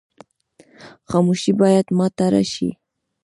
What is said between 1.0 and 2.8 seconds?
خاموشي باید ماته شي.